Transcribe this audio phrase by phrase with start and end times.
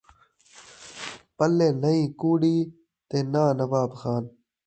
[1.37, 2.57] پلے نہیں کوݙی
[3.09, 4.23] تے ناں نواب خان